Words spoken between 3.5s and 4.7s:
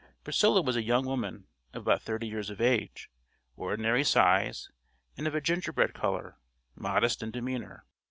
ordinary size,